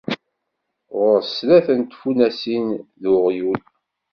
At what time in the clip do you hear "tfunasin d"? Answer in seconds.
1.83-3.03